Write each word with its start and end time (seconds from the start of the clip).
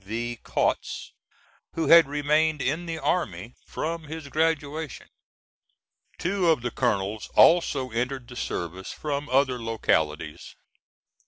V. 0.03 0.37
Kautz, 0.43 1.11
who 1.75 1.85
had 1.89 2.07
remained 2.07 2.59
in 2.59 2.87
the 2.87 2.97
army 2.97 3.53
from 3.67 4.05
his 4.05 4.29
graduation. 4.29 5.07
Two 6.17 6.49
of 6.49 6.63
the 6.63 6.71
colonels 6.71 7.29
also 7.35 7.91
entered 7.91 8.27
the 8.27 8.35
service 8.35 8.91
from 8.91 9.29
other 9.29 9.61
localities. 9.61 10.55